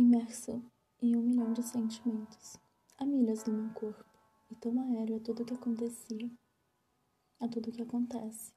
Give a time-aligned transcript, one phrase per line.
[0.00, 0.64] imerso
[1.02, 2.58] em um milhão de sentimentos,
[2.96, 4.04] a milhas do meu corpo,
[4.50, 6.30] e tão aéreo a tudo que acontecia,
[7.38, 8.52] a tudo que acontece.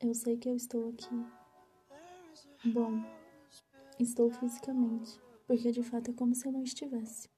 [0.00, 1.14] Eu sei que eu estou aqui.
[2.64, 3.04] Bom,
[4.00, 7.28] estou fisicamente, porque de fato é como se eu não estivesse.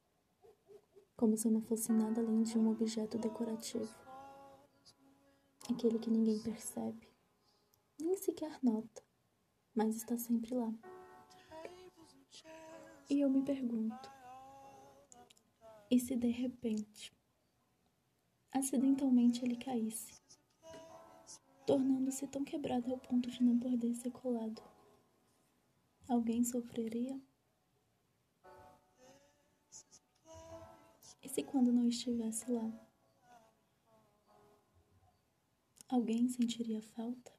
[1.17, 3.93] Como se eu não fosse nada além de um objeto decorativo.
[5.69, 7.09] Aquele que ninguém percebe,
[7.99, 9.03] nem sequer nota,
[9.75, 10.73] mas está sempre lá.
[13.09, 14.11] E eu me pergunto:
[15.91, 17.13] e se de repente,
[18.51, 20.21] acidentalmente ele caísse,
[21.67, 24.63] tornando-se tão quebrado ao ponto de não poder ser colado?
[26.09, 27.21] Alguém sofreria?
[31.23, 32.73] E se quando não estivesse lá,
[35.89, 37.33] alguém sentiria falta?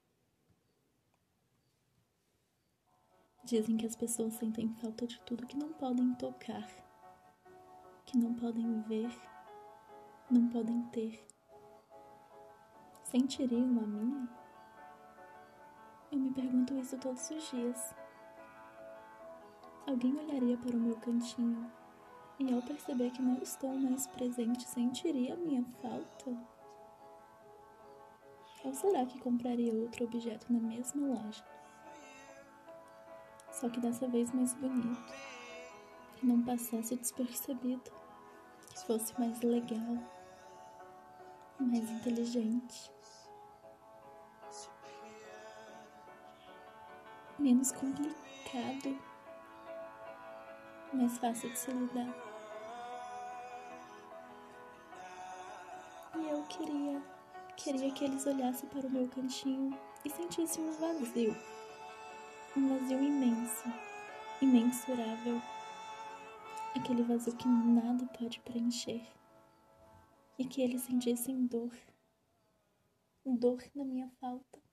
[3.45, 6.67] Dizem que as pessoas sentem falta de tudo que não podem tocar,
[8.03, 9.15] que não podem ver,
[10.31, 11.23] não podem ter.
[13.03, 14.27] Sentiriam a minha?
[16.11, 17.95] Eu me pergunto isso todos os dias.
[19.85, 21.71] Alguém olharia para o meu cantinho
[22.39, 26.35] e, ao perceber que não estou mais presente, sentiria a minha falta?
[28.63, 31.45] Ou será que compraria outro objeto na mesma loja?
[33.55, 35.13] Só que dessa vez mais bonito,
[36.17, 37.89] que não passasse despercebido,
[38.69, 39.97] que fosse mais legal,
[41.57, 42.91] mais inteligente,
[47.39, 48.99] menos complicado,
[50.91, 52.13] mais fácil de se lidar.
[56.17, 57.01] E eu queria,
[57.55, 61.54] queria que eles olhassem para o meu cantinho e sentissem um vazio
[62.57, 63.65] um vazio imenso,
[64.41, 65.41] imensurável,
[66.73, 69.05] aquele vazio que nada pode preencher,
[70.39, 71.75] e que eles sentissem dor,
[73.25, 74.63] dor na minha falta.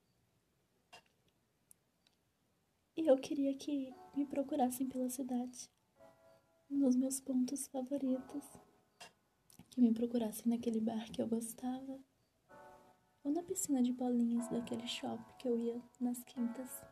[2.96, 5.68] E eu queria que me procurassem pela cidade,
[6.70, 8.44] nos meus pontos favoritos,
[9.70, 11.98] que me procurassem naquele bar que eu gostava,
[13.24, 16.91] ou na piscina de bolinhas daquele shopping que eu ia nas quintas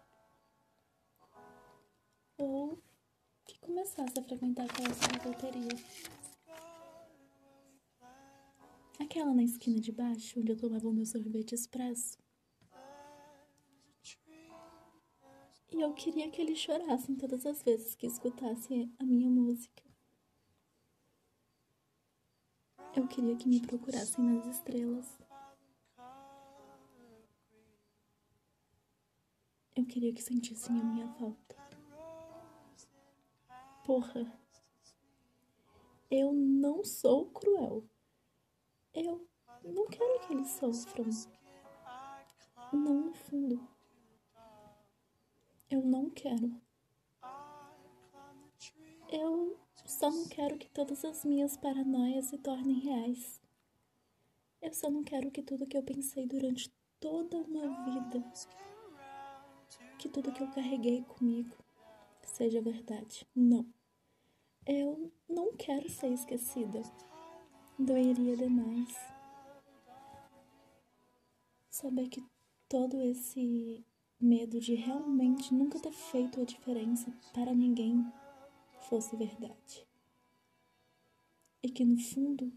[2.40, 2.82] ou
[3.44, 5.76] que começasse a frequentar aquela sorveteria.
[8.98, 12.18] Aquela na esquina de baixo, onde eu tomava o meu sorvete expresso.
[15.72, 19.82] E eu queria que eles chorassem todas as vezes que escutassem a minha música.
[22.96, 25.06] Eu queria que me procurassem nas estrelas.
[29.76, 31.59] Eu queria que sentissem a minha falta.
[33.90, 34.24] Porra.
[36.08, 37.82] Eu não sou cruel.
[38.94, 39.28] Eu
[39.64, 41.06] não quero que eles sofram.
[42.72, 43.68] Não no fundo.
[45.68, 46.54] Eu não quero.
[49.08, 53.40] Eu só não quero que todas as minhas paranoias se tornem reais.
[54.62, 58.22] Eu só não quero que tudo que eu pensei durante toda uma vida,
[59.98, 61.56] que tudo que eu carreguei comigo,
[62.22, 63.26] seja verdade.
[63.34, 63.79] Não.
[64.66, 66.82] Eu não quero ser esquecida.
[67.78, 68.94] Doeria demais.
[71.70, 72.22] Saber que
[72.68, 73.84] todo esse
[74.20, 78.04] medo de realmente nunca ter feito a diferença para ninguém
[78.82, 79.86] fosse verdade.
[81.62, 82.52] E que no fundo,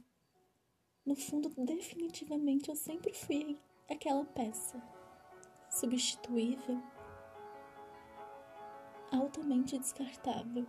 [1.05, 3.57] no fundo, definitivamente eu sempre fui
[3.89, 4.81] aquela peça
[5.69, 6.81] substituível,
[9.11, 10.65] altamente descartável.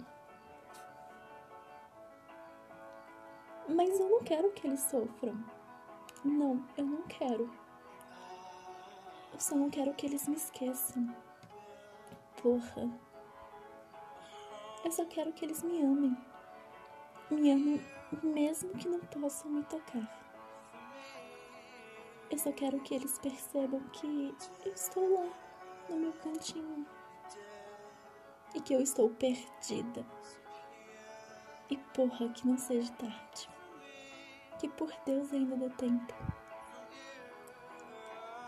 [3.68, 5.42] Mas eu não quero que eles sofram.
[6.22, 7.50] Não, eu não quero.
[9.32, 11.14] Eu só não quero que eles me esqueçam.
[12.42, 12.90] Porra.
[14.84, 16.16] Eu só quero que eles me amem.
[17.30, 17.82] Me amem
[18.22, 20.22] mesmo que não possam me tocar.
[22.30, 24.34] Eu só quero que eles percebam que
[24.66, 25.32] eu estou lá,
[25.88, 26.86] no meu cantinho.
[28.54, 30.04] E que eu estou perdida.
[31.70, 33.53] E porra, que não seja tarde
[34.64, 36.14] que por Deus ainda dê tempo.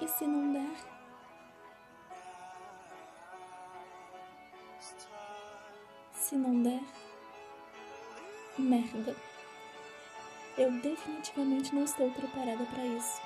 [0.00, 0.76] E se não der?
[6.14, 6.82] Se não der,
[8.56, 9.14] merda.
[10.56, 13.20] Eu definitivamente não estou preparada para isso.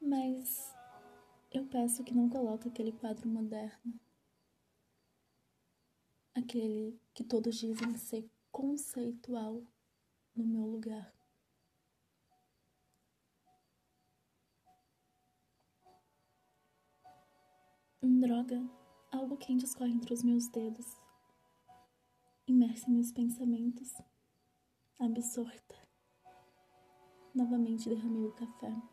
[0.00, 0.72] Mas
[1.50, 4.00] Eu peço que não coloque aquele quadro moderno,
[6.34, 9.62] aquele que todos dizem ser conceitual
[10.34, 11.12] no meu lugar.
[18.02, 18.60] Droga,
[19.10, 20.86] algo quente escorre entre os meus dedos.
[22.46, 23.92] Imersa em meus pensamentos,
[24.98, 25.76] absorta.
[27.34, 28.91] Novamente derramei o café.